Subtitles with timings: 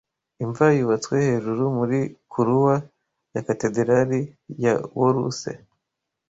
[0.43, 1.99] Imva Yubatswe Hejuru Muri
[2.31, 2.75] kuruwa
[3.33, 4.19] ya Katedarali
[4.63, 5.51] ya Woruce